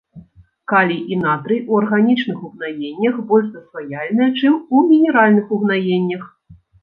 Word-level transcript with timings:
Калій 0.71 1.01
і 1.15 1.17
натрый 1.23 1.59
у 1.73 1.81
арганічных 1.81 2.39
угнаеннях 2.47 3.15
больш 3.31 3.47
засваяльныя, 3.57 4.29
чым 4.41 4.53
у 4.77 4.83
мінеральных 4.91 5.45
угнаеннях. 5.59 6.23